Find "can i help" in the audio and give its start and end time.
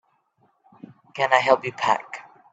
1.13-1.63